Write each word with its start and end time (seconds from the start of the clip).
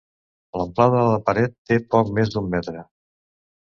L'amplada 0.61 1.03
de 1.03 1.13
la 1.13 1.21
paret 1.29 1.55
té 1.69 1.81
poc 1.95 2.13
més 2.19 2.37
d'un 2.37 2.53
metre. 2.59 2.87